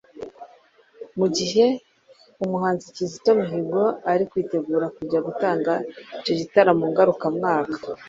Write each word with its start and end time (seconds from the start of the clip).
Mu 1.19 1.27
gihe 1.37 1.65
umuhanzi 2.43 2.85
Kizito 2.95 3.31
Mihigo 3.41 3.81
ari 4.11 4.23
kwitegura 4.31 4.85
kujya 4.97 5.19
gutanga 5.27 5.73
icyo 6.19 6.33
gitaramo 6.39 6.85
ngarukamwaka 6.91 7.77